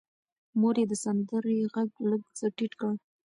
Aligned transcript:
مور 0.59 0.75
یې 0.81 0.85
د 0.91 0.93
سندرې 1.03 1.57
غږ 1.73 1.89
لږ 2.09 2.21
څه 2.37 2.45
ټیټ 2.55 2.73
کړ. 2.81 2.93